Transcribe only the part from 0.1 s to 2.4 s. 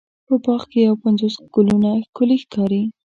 په باغ کې یو پنځوس ګلونه ښکلې